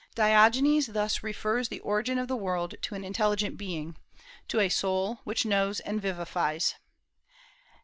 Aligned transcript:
Diogenes 0.15 0.87
thus 0.93 1.21
refers 1.21 1.67
the 1.69 1.79
origin 1.81 2.17
of 2.17 2.27
the 2.27 2.35
world 2.35 2.73
to 2.81 2.95
an 2.95 3.03
intelligent 3.03 3.55
being, 3.55 3.95
to 4.47 4.59
a 4.59 4.67
soul 4.67 5.19
which 5.25 5.45
knows 5.45 5.79
and 5.81 6.01
vivifies. 6.01 6.73